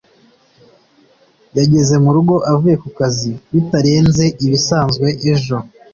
[1.57, 5.57] yageze murugo avuye kukazi bitarenze ibisanzwe ejo